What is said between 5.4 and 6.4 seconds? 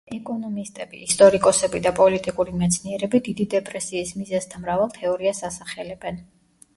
ასახელებენ.